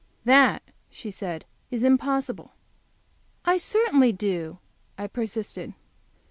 [0.25, 2.53] "That," she said, "is impossible."
[3.45, 4.57] "I certainly do,"
[4.97, 5.75] I persisted.